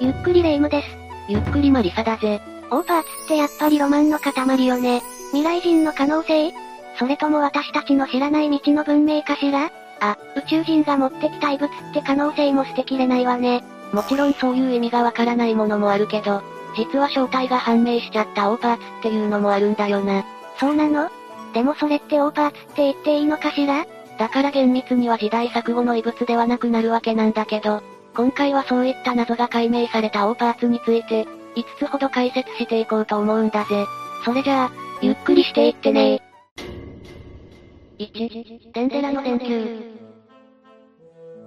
[0.00, 0.88] ゆっくりレ夢ムです。
[1.28, 2.40] ゆっくりマリサだぜ。
[2.70, 5.02] オーパーツってやっぱりロマンの塊よね。
[5.32, 6.52] 未来人の可能性？
[7.00, 9.72] それとも私たちの知らない道の文明かしら？
[9.98, 13.64] あ、宇宙人が持ってきた異物って可能性も捨てきれないわね。
[13.92, 16.42] もちろんそういう意味がわからないものもあるけど、
[16.76, 20.24] 実は正体が判明しちゃったオーパーツっていうのもあるんだよな。
[20.60, 21.10] そうなの？
[21.54, 23.84] でもそれってオーパーツって言っていいのかしら？
[24.16, 27.82] だから厳密には時代錯誤の異物ではなくなるわけなんだけど、
[28.18, 33.86] 今回はそういった謎が解明されたオーパーツについて、5つほど解説していこうと思うんだぜ。
[34.24, 36.20] それじゃあ、ゆっくりしていってね
[38.00, 39.84] 1、デンデラの電球。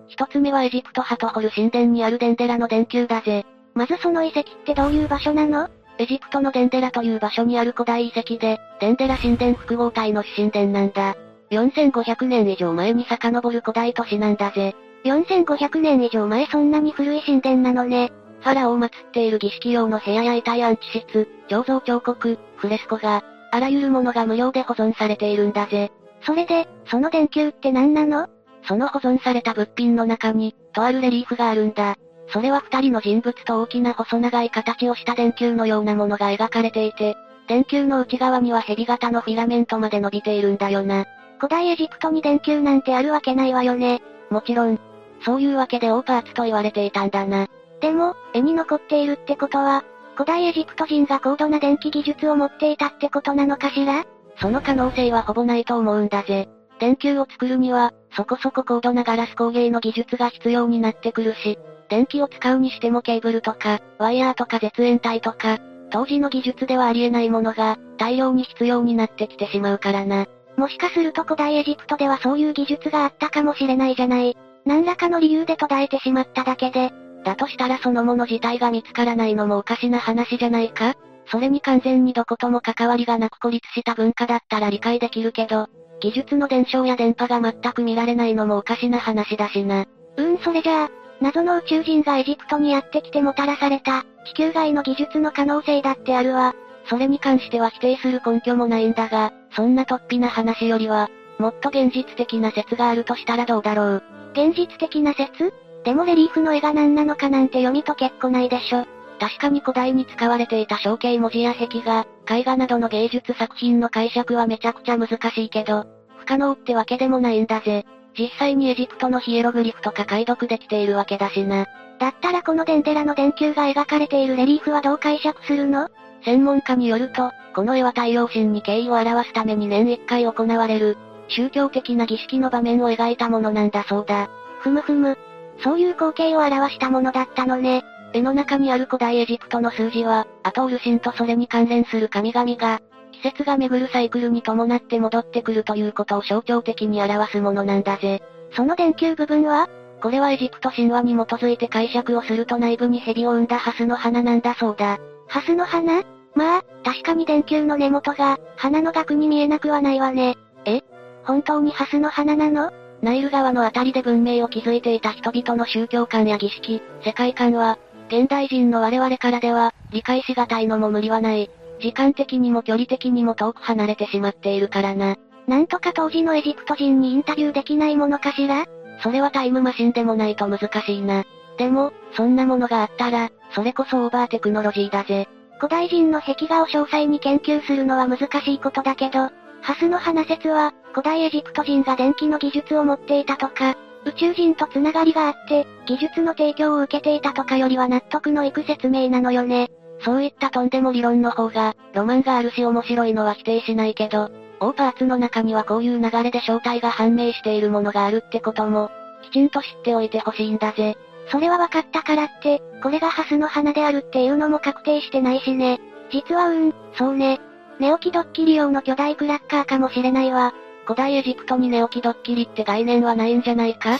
[0.08, 3.46] 一つ目はエジプトハトホル神殿にあるデンデラの電球だぜ。
[3.76, 5.70] まずその遺跡ってどういう場所なの？
[5.98, 11.18] エジプトのデンデラという場所にある古代遺跡で、デンデラ神殿複合体の神殿なんだ。
[11.52, 14.74] 4500年以上前に遡る古代都市なんだぜ。
[15.04, 18.12] 4500年以上前そんなに古い神殿なのね。
[18.42, 25.92] ファラオを祀っている儀式用の部屋や遺体安置室、彫像彫刻、フレスコが、あらゆるものが無料で保存されているんだぜ。
[26.26, 28.28] それで、その電球って何なの？
[28.68, 31.96] その保存された物品の中に、とあるレリーフがあるんだ。
[32.28, 37.16] それは二人の人物と大きな細長い形をした電球のようなものが描かれていて、
[37.48, 41.06] 電球の内側には蛇型のフィラメントまで伸びているんだよな。
[41.38, 44.02] 古代エジプトに電球なんてあるわけないわよね。
[44.30, 44.80] もちろん、
[45.26, 47.48] そういうわけでオーパーツと言われていたんだな。
[47.80, 49.84] でも、絵に残っているってことは、
[50.16, 54.06] 古代エジプト人が高度な電気技術を持っていたってことなのかしら？
[54.40, 56.50] その可能性はほぼないと思うんだぜ。
[56.80, 61.58] 電球を作るには、そこそこ高度なガラス工芸の技術が必要になってくるし、
[61.90, 65.60] 電気を使うにしてもケーブルとか、ワイヤーとか絶縁体とか、
[65.92, 70.26] 当時の技術ではありえないものが、大量に必要になってきてしまうからな。
[70.58, 74.38] もしかすると古代エジプトではそういう技術があったかもしれないじゃない。
[74.66, 76.92] 何らかの理由で途絶えてしまっただけで。
[77.24, 80.96] だとしたらそのもの自体が見つからないのもおかしな話じゃないか？
[81.28, 85.68] それに完全にどことも関わりがなく孤立した文化だったら理解できるけど、
[86.00, 89.86] 技術の伝承や電波が全く見られないのもおかしな話だしな。
[90.18, 90.90] うーんそれじゃあ、
[91.22, 96.56] 謎の宇宙人がエジプトにやってきてもたらされた、地球外の技術の可能性だってあるわ。
[96.86, 104.04] それに関しては否定する根拠もないんだが、そんな突飛な話よりは、もっと現実的な説があるとしたらどうだろう？
[104.34, 105.54] 現実的な説？
[105.84, 108.86] でもレリーフの絵が何なのかなんて読み解けっこないでしょ。
[109.20, 115.86] 確かに古代に使われていた象形文字や壁画、絵画などの芸術作品の解釈はめちゃくちゃ難しいけど、
[116.18, 117.86] 不可能ってわけでもないんだぜ。
[118.18, 121.68] 実際にエジプトのヒエログリフとか解読できているわけだしな。
[122.00, 125.90] だったらこのデンデラの電球が描かれているレリーフはどう解釈するの？
[126.26, 130.98] 専門家によると、この絵は太陽神に敬意を表すために年1回行われる、
[131.36, 134.30] 宗教的な儀式の場面を描いたものなんだそうだ。
[134.60, 135.18] ふむふむ。
[135.64, 137.84] そういう光景を表したものだったのね。
[138.14, 142.82] 絵の中にある古代エジプトの数字は、アトール神とそれに関連する神々が、
[143.12, 148.22] 季節が巡るサイクルに伴って戻ってくるということを象徴的に表すものなんだぜ。
[148.54, 149.70] その電球部分は
[150.02, 154.98] これはエジプト神話に基づいて解釈をすると内部に蛇を生んだハスの花なんだそうだ。
[155.28, 156.04] ハスの花？
[156.34, 160.38] まあ、確かに電球の根元が、花の額に見えなくはないわね。
[160.66, 160.82] え？
[161.24, 162.72] 本当にハスの花なの？
[163.02, 171.50] ナイル川のあたりで文明を築いていた人々の宗教観や儀式、世界観は、現代人の我々からでは、理解しがたいのも無理はない。
[171.80, 175.16] 時間的にも距離的にも遠く離れてしまっているからな。
[175.48, 178.66] なんとか当時のエジプト人にインタビューできないものかしら？
[179.02, 181.24] それはタイムマシンでもないと難しいな。
[181.58, 185.28] でも、そんなものがあったら、それこそオーバーテクノロジーだぜ。
[185.58, 189.30] 古代人の壁画を詳細に研究するのは難しいことだけど、
[189.62, 199.70] ハスの花説は、古代エジプト人が電気の技術を持っていたとか、宇宙人とつながりがあって、技術の提供を受けていたとかよりは納得のいく説明なのよね。
[200.04, 208.90] そういったとんでも理論の方が、ロマンがあるし面白いのは否定しないけど、オーパーツの中にはこういう流れで正体が判明しているものがあるってことも、
[209.24, 210.98] きちんと知っておいてほしいんだぜ。
[211.32, 215.80] それは分かったからって、これがハスの花であるっていうのも確定してないしね。
[216.12, 217.40] 実はうーん、そうね。
[217.82, 220.54] 寝起きドッキリ用の巨大クラッカーかもしれないわ。
[220.86, 223.98] 古代エジプトに寝起きドッキリって概念はないんじゃないか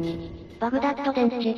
[0.00, 1.54] ?2、バグダッド電池。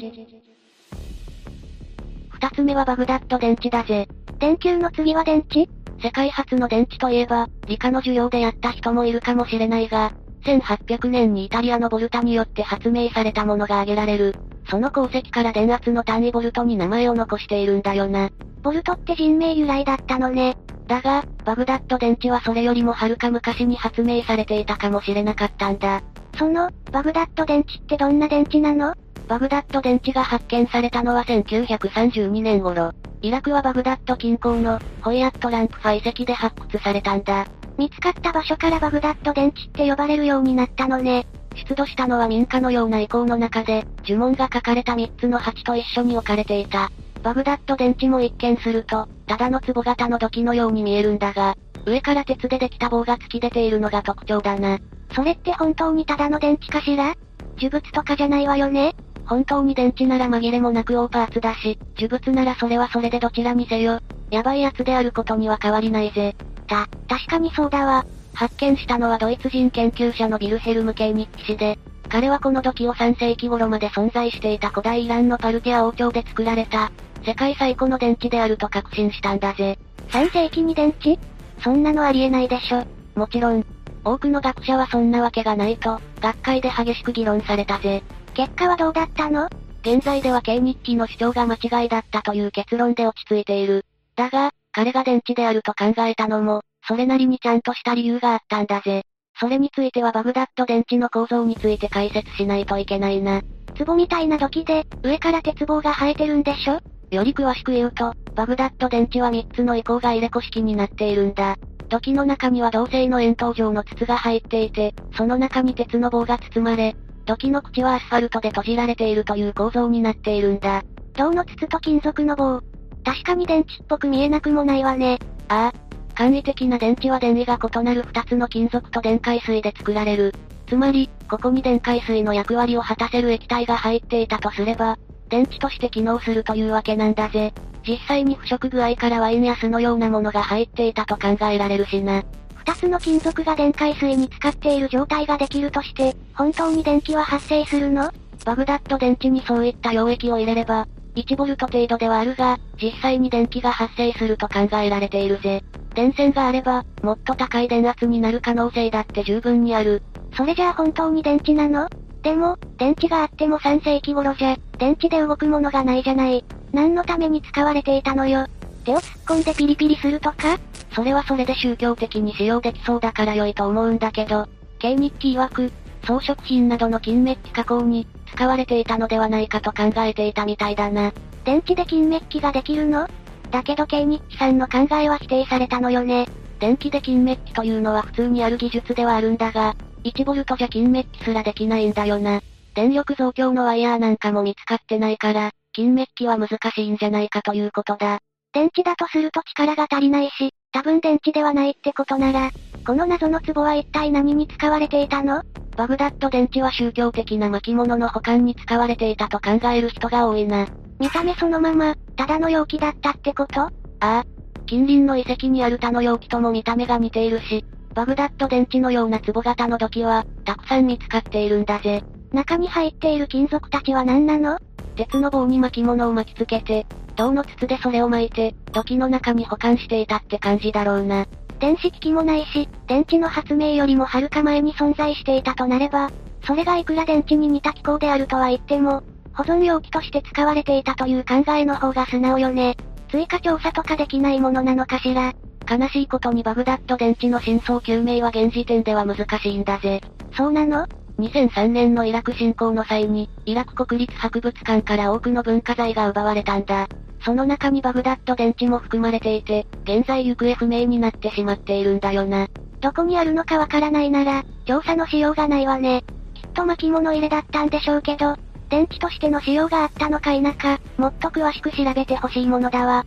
[2.31, 4.09] 二つ目はバグダッド電池だぜ。
[4.41, 5.69] 電球の次は電池？
[6.03, 10.11] 世界初の電池といえば、理科の授業でやった人もいるかもしれないが、
[10.44, 14.35] 1800年にイタリアのボルタによって発明されたものが挙げられる。
[14.69, 18.31] その功績から電圧の単位ボルトに名前を残しているんだよな。
[18.65, 20.56] ボルトって人名由来だったのね。
[20.91, 26.03] だが、バグダッド電池はそれよりもはるか昔に発明されていたかもしれなかったんだ。
[26.37, 28.95] その、バグダッド電池ってどんな電池なの？
[29.29, 32.91] バグダッド電池が発見されたのは1932年頃。
[33.23, 37.47] イラクはバグダッド近郊の、ホイアットランプファ遺跡で発掘されたんだ。
[37.79, 41.25] 見つかった場所からバグダッド電池って呼ばれるようになったのね。
[41.69, 46.91] 出土したのは民家のような遺構の中で、呪文が書かれた3つの鉢と一緒に置かれていた。
[47.22, 51.56] バグダッド電池も一見すると、ただの壺型の土器のように見えるんだが、
[51.87, 54.78] 上から鉄でできた棒が突き出ているのが特徴だな。
[55.14, 57.14] それって本当にただの電池かしら？
[57.58, 58.94] 呪物とかじゃないわよね？
[59.26, 64.00] 本当に電池なら紛れもなく大パーツだし、呪物ならそれはそれでどちらにせよ。
[64.31, 66.34] やばいやつであることには変わりないぜ。
[66.67, 68.05] た、確かにそうだわ。
[68.34, 71.78] 発見したのはドイツ人研究者のビルヘルム系日記氏で、
[72.08, 76.90] 彼はこの土器を3世紀頃まで存在していた古代イランのパルティア王朝で作られた、
[77.25, 79.78] 世界最古の電池であると確信したんだぜ。
[80.08, 81.19] 3世紀に電池？
[81.62, 82.84] そんなのありえないでしょ。
[83.14, 83.64] もちろん、
[84.05, 88.02] 多くの学者はそんなわけがないと、学会で激しく議論されたぜ。
[88.34, 89.49] 結果はどうだったの？
[89.82, 93.84] 現在では経日記の主張が間違いだったという結論で落ち着いている。
[94.17, 99.05] だが、彼が電池であると考えたのも、それなりにちゃんとした理由があったんだぜ。
[99.38, 103.43] それについてはバグダッド電池の構造について解説しないといけないな。
[103.78, 106.81] 壺みたいな土器で、上から鉄棒が生えてるんでしょ？
[107.11, 111.57] より詳しく言うと、バグダッド電池は3つの移行が入れ子式になっているんだ。
[111.89, 116.95] 土器の中には銅製の円筒状の筒が入っていて、その中に鉄の棒が包まれ、
[117.27, 120.83] 土器の口はアスファルトで閉じられているという構造になっているんだ。
[121.15, 122.61] 銅の筒と金属の棒。
[123.05, 125.19] 確かに電池っぽく見えなくもないわね。
[125.49, 125.91] ああ。
[126.15, 130.35] 簡易的な電池は電位が異なる2つの金属と電解水で作られる。
[130.67, 134.99] つまり、ここに電解水の役割を果たせる液体が入っていたとすれば、
[135.31, 137.55] 電池として機能するというわけなんだぜ。
[137.87, 142.23] 実際に腐食具合からワインや酢のようなものが入っていたと考えられるしな。
[142.56, 148.11] 二つの金属が電解水に使っている状態ができるとして、本当に電気は発生するの？
[148.44, 155.62] バグダッド電池にそういった溶液を入れれば、1ボルト程度ではあるが、実際に電気が発生すると考えられているぜ。
[155.94, 160.03] 電線があれば、もっと高い電圧になる可能性だって十分にある。
[160.37, 161.88] それじゃあ本当に電池なの？
[162.22, 166.44] でも、電池があっても3世紀頃じゃ、電池で動くものがないじゃない。
[166.72, 168.46] 何のために使われていたのよ。
[168.84, 170.58] 手を突っ込んでピリピリするとか？
[170.94, 174.46] それはそれで宗教的に使用できそうだから良いと思うんだけど、
[174.78, 175.72] 経日記曰く、
[176.06, 181.12] 装飾品などの金メッキ加工に、使われていたのではないかと考えていたみたいだな。
[181.44, 183.08] 電池で金メッキができるの？
[183.50, 186.28] だけど経日記さんの考えは否定されたのよね。
[186.58, 189.75] 電気で金メッキというのは普通にある技術ではあるんだが、
[190.05, 192.41] 1ボルトじゃ金メッキすらできないんだよな。
[192.75, 198.20] 電力増強のワイヤーなんかも見つかってないから、金メッキは難しいんじゃないかということだ。
[198.52, 202.50] 電池だとすると力が足りないし、多分電池ではないってことなら、
[202.87, 205.43] この謎の壺は一体何に使われていたの？
[205.76, 210.67] バグダッド電池は宗教的な巻物の保管に使われていたと考える人が多いな。
[210.99, 213.61] 見た目そのまま、ただの容器だったってこと？
[213.62, 213.70] あ
[214.00, 214.25] あ。
[214.67, 217.64] 近隣の遺跡にある他の容器とも見た目が似ているし、
[217.95, 222.03] バグダッド電池のような壺型の土器は、たくさん見つかっているんだぜ。
[222.33, 224.59] 中に入っている金属たちは何なの？
[224.97, 231.27] 鉄の棒に巻物を巻きつけて、銅の筒でそれを巻いて、土器の中に保管していたって感じだろうな。
[231.59, 236.11] 電子機器もないし、電池の発明よりもはるか前に存在していたとなれば、
[236.47, 239.03] それがいくら電池に似た機構であるとは言っても、
[239.35, 242.77] 保存容器として使われていたという考えの方が素直よね。
[243.11, 245.35] 追加調査とかできないものなのかしら。
[245.70, 250.00] 悲しいことにバグダッド電池の真相究明は現時点では難しいんだぜ。
[250.36, 250.89] そうなの
[251.20, 256.89] ？2003年のイラク侵攻の際に、イラク国立博物館から多くの文化財が奪われたんだ。
[257.24, 262.48] その中にバグダッド電池も含まれていて、現在行方不明になってしまっているんだよな。
[262.81, 266.03] どこにあるのかわからないなら、調査のしようがないわね。
[266.34, 268.36] きっと巻物入れだったんでしょうけど、
[268.70, 273.05] 電池としての使用があったのか否か、もっと詳しく調べてほしいものだわ。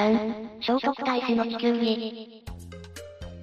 [0.00, 2.42] 3、聖徳太子の地球儀。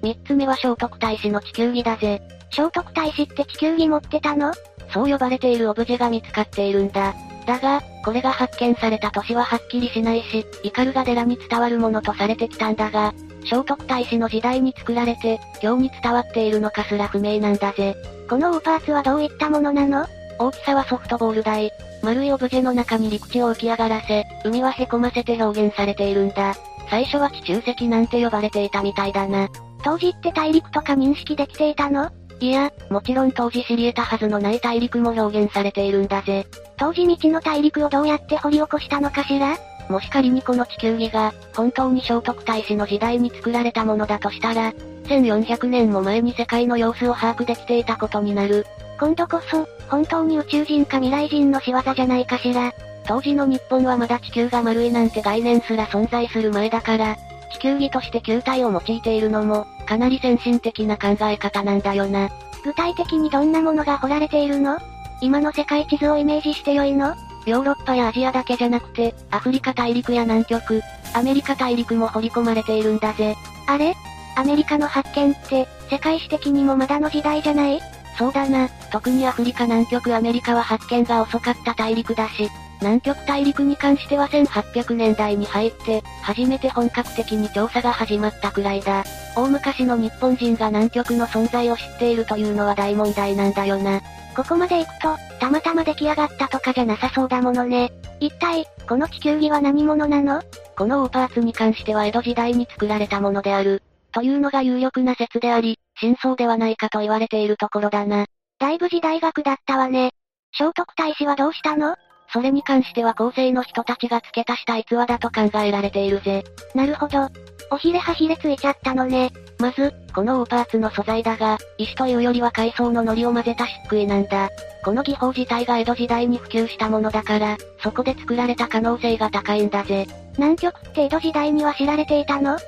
[0.02, 2.20] 三つ目は聖徳太子の地球儀だぜ。
[2.50, 4.52] 聖徳太子って地球儀持ってたの？
[4.92, 7.14] そう呼ばれているオブジェが見つかっているんだ。
[7.46, 17.94] だが、これが発見された年ははっきりしないし、イカルガ寺に伝わるものとされてきたんだが、聖徳太子の時代に作られて、今日に伝わっているのかすら不明なんだぜ。
[18.28, 20.06] このオーパーツはどういったものなの？
[20.40, 21.70] 大きさはソフトボール大。
[22.08, 26.54] 丸いオブジェの中に陸地を浮き上がらせ、海は凹ませて表現されているんだ。
[26.88, 29.50] 最初は地中石なんて呼ばれていたみたいだな。
[29.84, 32.10] 当時って大陸とか認識できていたの？
[32.40, 36.46] いや、もちろん当時知り得たはずのない大陸も表現されているんだぜ。
[36.78, 39.58] 当時未知の大陸をどうやって掘り起こしたのかしら？
[39.90, 44.72] もし仮にこの地球儀が、本当に聖徳太子の時代に作られたものだとしたら、
[45.04, 48.64] 1400年も前に世界の様子を把握できていたことになる。
[48.98, 52.72] 今度こそ、本当に宇宙人か未来人の仕業じゃないかしら。
[53.06, 57.16] 当時の日本はまだ地球が丸いなんて概念すら存在する前だから、
[57.52, 62.28] 地球儀として球体を用いているのも、かなり先進的な考え方なんだよな。
[62.64, 64.78] 具体的にどんなものが掘られているの？
[65.22, 67.14] 今の世界地図をイメージしてよいの？
[67.46, 70.82] ヨーロッパやアジアだけじゃなくて、アフリカ大陸や南極、
[71.14, 73.36] アメリカ大陸も掘り込まれているんだぜ。
[73.68, 73.94] あれ？
[74.36, 77.80] アメリカの発見って、世界史的にもまだの時代じゃない？
[78.18, 89.04] そうだな、特にアフリカ南極アメリカは発見が遅かった大陸だし、南極大陸に関しては1800年代に入って、初めて本格的に調査が始まったくらいだ。
[89.36, 94.00] 大昔の日本人が南極の存在を知っているというのは大問題なんだよな。
[94.36, 97.92] ここまで行くと、たまたま出来上がったとかじゃなさそうだものね。
[98.20, 100.42] 一体、この地球儀は何者なの？
[100.76, 103.82] このオーパーツに関しては江戸時代に作られたものである。
[104.12, 108.26] というのが有力な説であり、真相ではないかと言われているところだな。
[108.58, 110.10] だいぶ時代学だったわね。
[110.56, 111.96] 聖徳太子はどうしたの？
[112.32, 116.44] それに関しては後世の人たちが付け足した逸話だと考えられているぜ。
[116.74, 117.28] なるほど。
[117.70, 119.30] おひれはひれついちゃったのね。
[119.58, 124.48] まず、このオーパーツの素材だが、石というよりは海藻の糊を混ぜた漆喰なんだ。
[124.84, 130.06] この技法自体が江戸時代に普及したものだから、そこで作られた可能性が高いんだぜ。
[130.38, 132.58] 南極って江戸時代には知られていたの？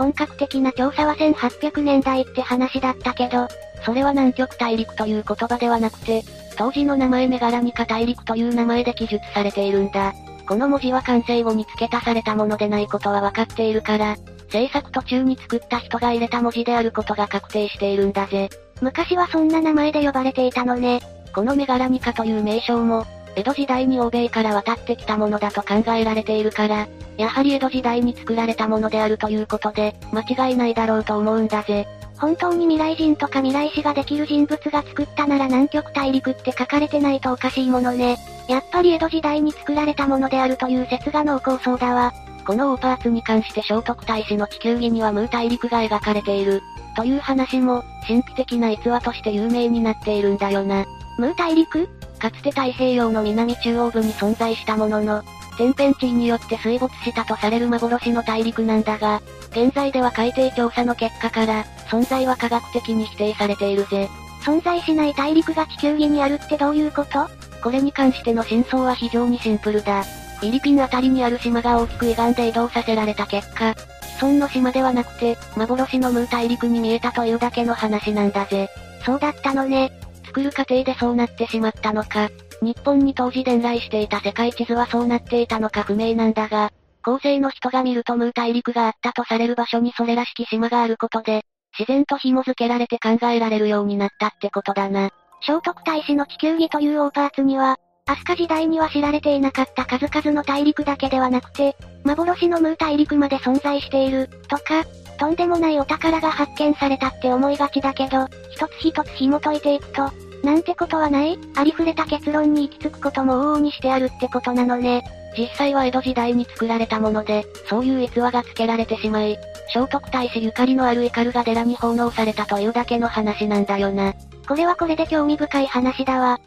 [0.00, 3.48] 本格的な調査は1800年代って話だったけど、
[3.84, 6.22] それは南極大陸という言葉ではなくて、
[6.56, 10.14] 当時の名前メガラニカ大陸という名前で記述されているんだ。
[10.48, 14.16] この文字は完成後に付け足されたものでないことは分かっているから、
[14.48, 18.48] 制作途中に作った人が入れた文字であることが確定しているんだぜ。
[18.80, 21.02] 昔はそんな名前で呼ばれていたのね。
[21.34, 23.04] このメガラニカという名称も、
[23.36, 31.86] 江戸時代に欧米から渡ってきたものだと考えられているから、やはり江戸時代に作られたものであるということで、間違いないだろうと思うんだぜ。
[32.18, 38.18] 本当に未来人とか未来史ができる人物が作ったなら南極大陸って書かれてないとおかしいものね。
[38.46, 42.12] やっぱり江戸時代に作られたものであるという説が濃厚そうだわ。
[42.46, 46.60] このオーパーツに関して聖徳太子の地球儀にはムー大陸が描かれている。
[46.96, 50.84] という話も、神秘的な逸話として有名になっているんだよな。
[51.18, 51.88] ムー大陸
[52.20, 55.24] かつて太平洋の南中央部に存在したものの、
[55.56, 64.08] 天変地異によって水没したとされる幻の大陸なんだが、現在では海底調査の結果から、存在は科学的に否定されているぜ。
[64.42, 67.28] 存在しない大陸が地球儀にあるってどういうこと？
[67.62, 70.04] これに関しての真相は非常にシンプルだ。
[70.04, 78.70] フィリピンあたりにある島が大きく歪んで移動させられた結果、既存の島ではなくて、幻のムー大陸に見えたというだけの話なんだぜ。
[79.04, 79.92] そうだったのね。
[80.30, 82.30] 作る過程でそうなってしまったのか、
[82.62, 86.70] 日本に当時伝来していた世界地図はそうなっていたのか不明なんだが、
[87.04, 91.42] 後世の人が見るとムー大陸があったとされる場所にそれらしき島があることで、
[91.78, 95.10] 自然と紐付けられて考えられるようになったってことだな。
[95.42, 104.84] 聖徳太子の地球儀というオーパーツには、飛鳥時代には知られていなかった数々の大陸だけではなくて、幻のムー大陸まで存在している、とか、
[105.18, 110.10] とんでもないお宝が発見されたって思いがちだけど、一つ一つ紐解いていくと、
[110.42, 115.02] なんてことはない、ありふれた結論に行き着くことも往々にしてあるってことなのね。
[115.38, 119.38] 実際は江戸時代に作られたもので、そういう逸話が付けられてしまい、
[119.72, 124.14] 聖徳太子ゆかりのあるイカルが寺に奉納されたというだけの話なんだよな。
[124.48, 126.40] これはこれで興味深い話だわ。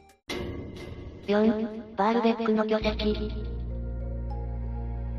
[1.27, 3.31] 4、バールベックの巨石。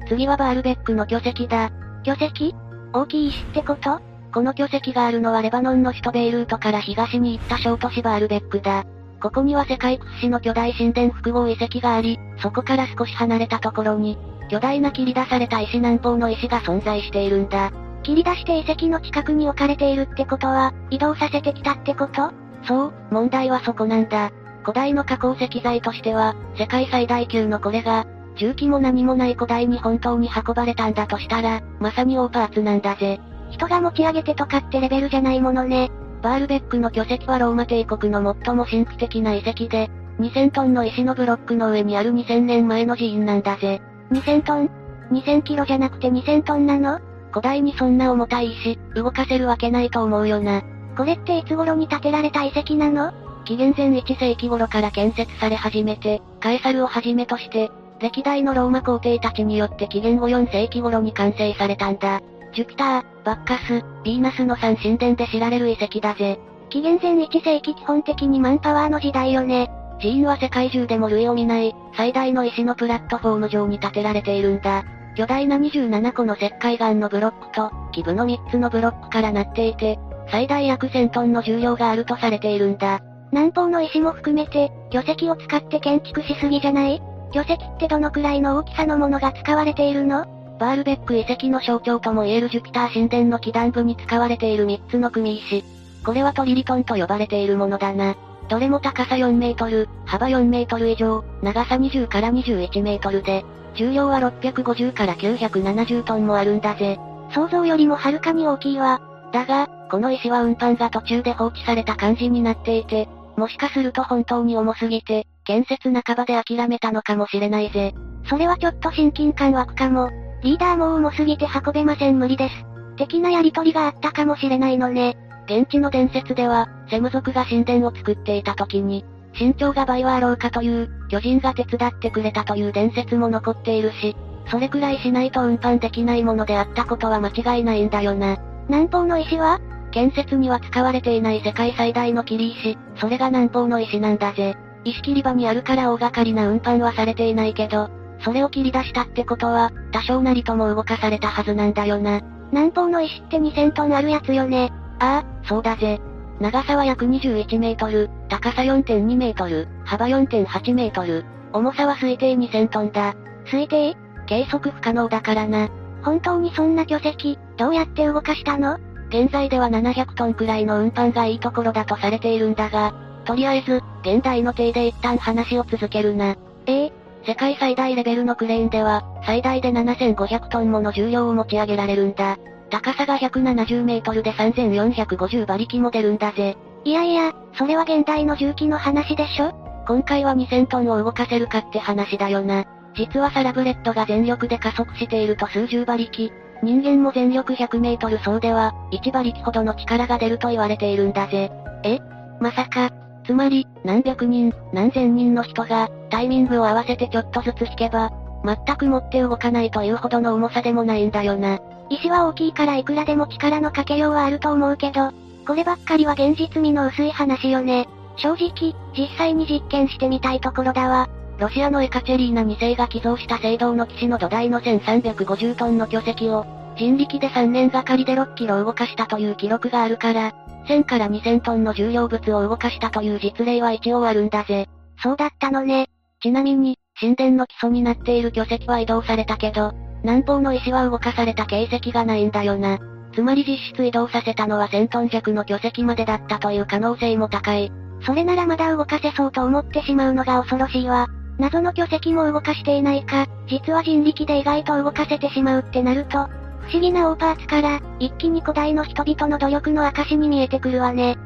[0.07, 1.71] 次はバールベックの巨石だ。
[2.03, 2.55] 巨石？
[2.93, 4.01] 大きい石ってこと？
[4.35, 8.85] この巨石があるのはレバノンの首都ベイルートから東に行った小都市バールベックだ。
[9.23, 14.19] ここには世界屈指の巨大神殿複合遺跡があり、そこから少し離れたところに、
[14.51, 17.73] 巨大な切り出された石南方の石が存在しているんだ。
[18.03, 22.31] 切り出して遺跡の近くに置かれているってことは、移動させてきたってこと？
[22.67, 24.31] そう、問題はそこなんだ。
[24.65, 28.07] 古代の加工石材としては、世界最大級のこれが、
[28.37, 33.21] 重機も何もない古代に本当に運ばれたんだとしたら、まさにオーパーツなんだぜ。
[33.51, 35.91] 人が持ち上げてとかってレベルじゃないものね。
[36.23, 43.83] バールベックの巨石はローマ帝国の最も神秘的な遺跡で、2000トンの石のブロックの上にある2000年前の寺院なんだぜ。
[44.11, 44.71] 2000トン
[45.13, 47.01] ?2000 キロじゃなくて2000トンなの？
[47.31, 50.63] 古代にそんな重たい石、動かせるわけないと思うよな。
[50.97, 53.13] これっていつ頃に建てられた遺跡なの？
[53.45, 57.71] 紀元前1世紀頃から建設され始めて、カエサルをはじめとして、
[58.01, 62.21] 歴代のローマ皇帝たちによって紀元後4世紀頃に完成されたんだ。
[62.55, 66.39] ジュピター、バッカス、ヴィーナスの三神殿で知られる遺跡だぜ。
[66.71, 69.71] 紀元前1世紀基本的にマンパワーの時代よね。
[70.01, 74.85] 寺院は世界中でも類を見ない、最大の石のプラットフォーム上に建てられているんだ。
[75.17, 79.99] 巨大な27個の石灰岩のブロックと、基部の3つのブロックからなっていて、
[80.31, 83.01] 最大約1000トンの重量があるとされているんだ。
[83.35, 87.03] 南方の石も含めて、巨石を使って建築しすぎじゃない？
[87.33, 90.25] 巨石ってどのくらいの大きさのものが使われているの？
[90.61, 95.65] バールベック遺跡の象徴ともいえるジュピター神殿の基壇部に使われている3つの組石。
[96.07, 98.15] これはトリリトンと呼ばれているものだな。
[98.49, 107.01] どれも高さ4メートル、幅4メートル以上、長さ20から21メートルで、重量は650から970トンもあるんだぜ。
[107.35, 109.01] 想像よりもはるかに大きいわ。
[109.33, 117.95] だが、この石は運搬が途中で放置された感じになっていて、もしかすると本当に重すぎて、建設半ばで諦めたのかもしれないぜ。
[118.29, 120.11] それはちょっと親近感湧くかも。
[120.43, 122.55] リーダーも重すぎて運べません無理です。
[122.97, 125.17] 的なやりとりがあったかもしれないのね。
[125.47, 129.05] 現地の伝説では、セム族が神殿を作っていた時に、
[129.39, 134.17] 身長が倍はあろうかという、巨人が手伝ってくれたという伝説も残っているし、
[134.51, 138.39] それくらいしないと運搬できないものであったことは間違いないんだよな。
[138.69, 139.61] 南方の石は
[139.95, 144.57] 建設には使われていない世界最大の切り石、それが南方の石なんだぜ。
[144.83, 147.89] 石切り場にあるから大掛かりな運搬はされていないけど、
[148.25, 152.21] それを切り出したってことは、多少なりとも動かされたはずなんだよな。
[152.51, 154.73] 南方の石って2000トンあるやつよね。
[154.99, 156.01] ああ、そうだぜ。
[156.41, 163.15] 長さは約21メートル、高さ4.2メートル、幅4.8メートル、重さは推定2000トンだ。
[163.47, 163.97] 推定？
[164.27, 165.69] 計測不可能だからな。
[166.03, 168.77] 本当にそんな巨石、どうやって動かしたの？
[169.15, 172.93] 現在では700トンくらいの運搬がいいところだとされているんだが、
[173.25, 176.35] とりあえず、現代の体で一旦話を続けるな。
[176.67, 176.93] ええ
[177.25, 182.39] 世界最大レベルのクレーンでは、最大で7500トンもの重量を持ち上げられるんだ。
[182.71, 186.57] 高さが170メートルで3450馬力も出るんだぜ。
[186.83, 189.53] いやいや、それは現代の重機の話でしょ？
[189.87, 192.65] 今回は2000トンを動かせるかって話だよな。
[192.97, 196.33] 実はサラブレッドが全力で加速していると数十馬力、
[196.65, 201.53] 人間も全力100メートル走では、1馬力ほどの力が出ると言われているんだぜ。
[201.85, 202.01] え？
[202.41, 202.91] まさか、
[203.25, 208.11] つまり、何百人、何千人の人が、タイミングを合わせてちょっとずつ引けば、
[208.45, 211.61] 全く持って動かないというほどの重さでもないんだよな。
[211.91, 215.11] 石は大きいからいくらでも力のかけようはあると思うけど、
[215.47, 217.87] こればっかりは現実味の薄い話よね。
[218.17, 221.09] 正直、実際に実験してみたいところだわ。
[221.39, 230.33] ロシアのエカチェリーナ2世が寄贈した聖堂の騎士の土台の1350トンの巨石を、人力で3年がかりで6キロ動かしたという記録があるから、
[230.69, 234.69] 1000から2000トンの重量物を動かしたという実例は一応あるんだぜ。
[235.03, 235.89] そうだったのね。
[236.23, 242.79] ちなみに、神殿の基礎になっている巨石は移動されたけど、南方の石は動かされた形跡がないんだよな。
[243.13, 247.73] つまり実質移動させたのは1000トン弱の巨石までだったという可能性も高い。
[248.07, 251.09] それならまだ動かせそうと思ってしまうのが恐ろしいわ。
[251.39, 256.29] 謎の巨石も動かしていないか、実は人力で意外と動かせてしまうってなると、
[256.61, 261.19] 不思議なオーパーツから、一気に古代の人々の努力の証に見えてくるわね。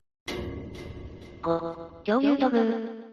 [1.43, 3.09] 5、恐竜土偶。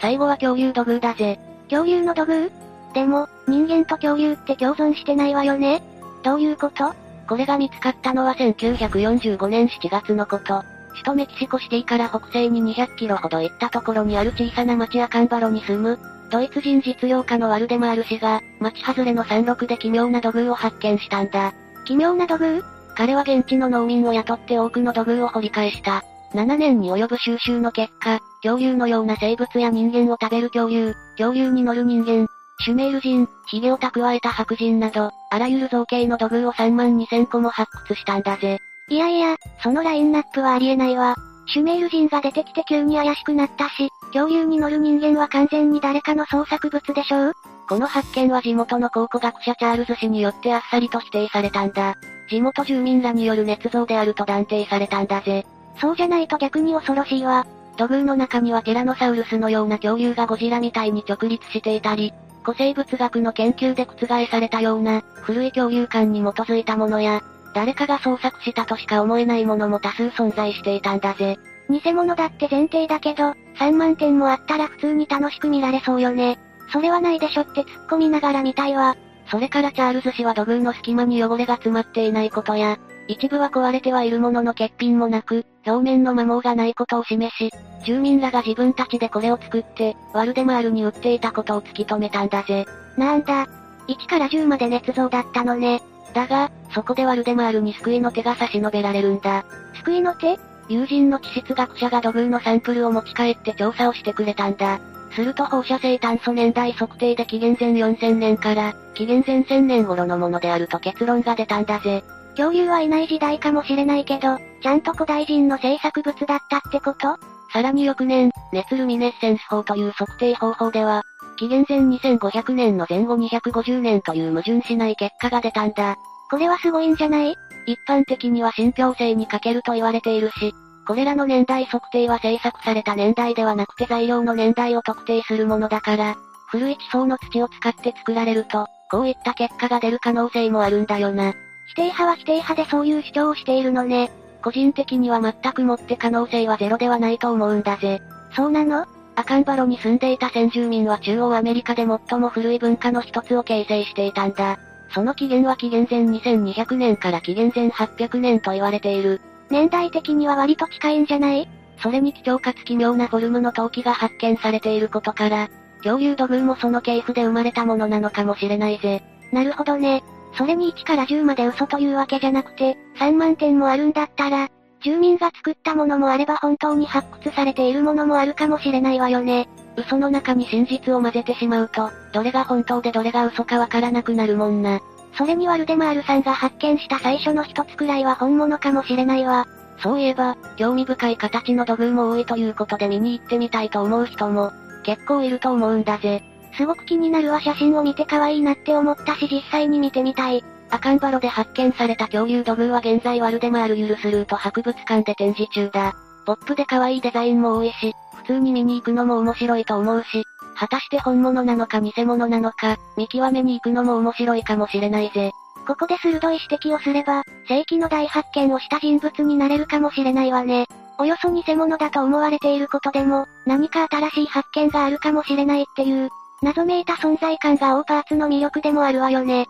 [0.00, 1.38] 最後は恐竜土偶だぜ。
[1.70, 2.52] 恐竜の土偶？
[2.92, 5.82] でも、人間と恐竜って共存してないわよね
[6.22, 6.94] どういうこと？
[7.26, 10.62] これが見つかったのは1945年7月のこと。
[10.94, 15.98] 首都メキシコシティから北西に200キロほど行ったところにある小さな町アカンバロに住む、
[16.30, 21.52] ドイツ人実業家のワルデマール氏が、町外れの山麓で奇妙な土偶を発見したんだ。
[21.84, 22.64] 奇妙な土偶？
[22.96, 26.04] 彼は現地の農民を雇って多くの土偶を掘り返した。
[26.32, 32.26] 7年に及ぶ収集の結果、恐竜のような生物や人間を食べる恐竜、恐竜に乗る人間、
[32.60, 38.58] シュメール人、髭を蓄えた白人など、あらゆる造形の土偶を3万2000個も発掘したんだぜ。
[38.90, 41.16] いやいや、そのラインナップはありえないわ。
[41.46, 47.32] シュメール人が出てきて急に怪しくなったし、恐竜に乗る人間は完全に誰かの創作物でしょう？
[47.66, 51.96] この発見は地元の考古学者チャールズ氏によってあっさりと否定されたんだ。
[52.28, 55.46] 地元住民らによる捏造であると断定されたんだぜ。
[55.80, 57.46] そうじゃないと逆に恐ろしいわ。
[57.78, 67.22] 土偶の中にはティラノサウルスのような恐竜がゴジラみたいに直立していたり、古生物学の研究で覆されたような、古い恐竜観に基づいたものや、
[67.54, 71.38] 誰かが創作したとしか思えないものも多数存在していたんだぜ。
[71.70, 76.38] 偽物だって前提だけど、3万点もあったら普通に楽しく見られそうよね。
[76.72, 78.96] それはないでしょって突っ込みながら見たいわ。
[79.30, 87.50] それからチャールズ氏は土偶の隙間に汚れが詰まっていないことや、一部は壊れてはいるものの欠品もなく、表面の摩耗がないことを示し、
[87.84, 92.66] 住民らが自分たちでこれを作って、ワルデマールに売っていたことを突き止めたんだぜ。
[92.96, 93.46] なんだ。
[93.88, 95.82] 1から10まで捏造だったのね。
[96.14, 99.44] だが、そこでワルデマールに救いの手が差し伸べられるんだ。
[99.74, 100.38] 救いの手？
[100.68, 104.80] 友人の地質学者が土偶のサンプルを持ち帰って調査をしてくれたんだ。
[105.14, 112.02] すると放射性炭素年代測定で紀元前4000年から、紀元前1000年頃のものであると結論が出たんだぜ。
[112.36, 117.16] 恐竜はいない時代かもしれないけど、ちゃんと古代人の制作物だったってこと？
[117.52, 121.04] さらに翌年、熱ルミネッセンス法という測定方法では、
[121.44, 121.80] 紀元前
[122.16, 125.96] 2500年の前後250年という矛盾しない結果が出たんだ。
[126.30, 127.36] これはすごいんじゃない？
[127.66, 130.54] 一般的には信憑性に欠けると言われているし、
[130.86, 136.16] これらの年代測定は制作された年代ではなくて材料の年代を特定するものだから、
[136.48, 141.34] 古い地層の土を使って作られると、こういった結果が出る可能性もあるんだよな。
[141.66, 144.10] 否定派は否定派でそういう主張をしているのね。
[144.42, 148.00] 個人的には全くもって可能性はゼロではないと思うんだぜ。
[148.34, 148.86] そうなの？
[149.16, 154.58] アカンバロに住んでいた先住民は中央アメリカで最も古い文化の一つを形成していたんだ。
[154.92, 159.20] その起源は紀元前2200年から紀元前800年と言われている。
[159.50, 161.48] 年代的には割と近いんじゃない？
[161.78, 165.48] それに貴重かつ奇妙なフォルムの陶器が発見されていることから、
[165.78, 169.02] 恐竜土偶もその系譜で生まれたものなのかもしれないぜ。
[169.32, 170.02] なるほどね。
[170.36, 174.48] それに1から10まで嘘というわけじゃなくて、3万点もあるんだったら、
[174.84, 179.48] 住民が作ったものもあれば本当に発掘されているものもあるかもしれないわよね。
[179.76, 184.80] 嘘の中に真実を混ぜてしまうと、どれが本当でどれが嘘かわからなくなるもんな。
[185.16, 189.46] それにワルデマールさんが発見した最初の一つくらいは本物かもしれないわ。
[189.82, 196.22] そういえば、興味深い形の土偶も多いということで見に行ってみたいと思う人も、結構いると思うんだぜ。
[196.56, 200.44] すごく気になるわ写真を見て可愛いなって思ったし実際に見てみたい。
[200.70, 205.94] アカンバロで発見された恐竜土偶は現在ワルデマールユルスルート博物館で展示中だ。
[206.26, 210.24] ポップで可愛いデザインも多いし、普通に見に行くのも面白いと思うし、
[210.56, 215.32] 果たして本物なのか偽物なのか、見極めに行くのも面白いかもしれないぜ。
[215.66, 220.66] ここで鋭い指摘をすれば、世紀の大発見をした人物になれるかもしれないわね。
[220.98, 226.10] およそ偽物だと思われていることでも、何か新しい発見があるかもしれないっていう、
[226.42, 229.48] 謎めいた存在感がオーパーツの魅力でもあるわよね。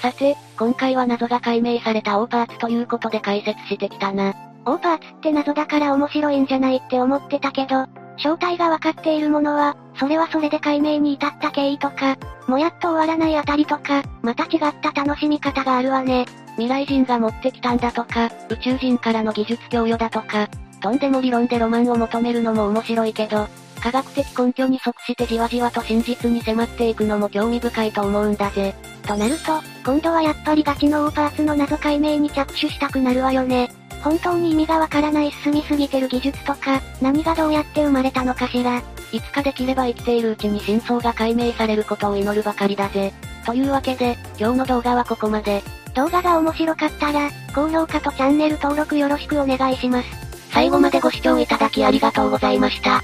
[0.00, 4.34] さて、今回は謎が解明されたオーパーツということで解説してきたな。
[4.64, 16.26] オーパーツって謎だから面白いんじゃないって思ってたけど、正体がわかっているものは、それはそれで解明に至った経緯とか、もやっと終わらないあたりとか、また違った楽しみ方があるわね。
[16.52, 20.48] 未来人が持ってきたんだとか、宇宙人からの技術供与だとか、
[20.80, 28.74] とんでも理論でロマンを求めるのも面白いけど、科学的根拠に即してじわじわと真実に迫っていくのも興味深いと思うんだぜ。
[29.06, 33.70] となると、今度はやっぱりガチのオーパーツの謎解明に着手したくなるわよね。
[34.02, 38.82] 本当に意味がわからない進みすぎてる技術とか、何がどうやって生まれたのかしら。
[39.10, 43.12] いつかできれば生きているうちに真相が解明されることを祈るばかりだぜ。
[43.44, 45.62] というわけで、今日の動画はここまで。
[45.94, 50.08] 動画が面白かったら、高評価とチャンネル登録よろしくお願いします。
[50.52, 53.02] 最後までご視聴いただきありがとうございました。